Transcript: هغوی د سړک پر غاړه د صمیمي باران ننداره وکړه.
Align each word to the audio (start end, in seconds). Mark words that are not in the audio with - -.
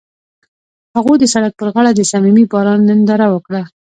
هغوی 0.97 1.15
د 1.19 1.25
سړک 1.33 1.53
پر 1.59 1.67
غاړه 1.73 1.91
د 1.95 2.01
صمیمي 2.11 2.45
باران 2.51 2.79
ننداره 2.89 3.27
وکړه. 3.31 3.61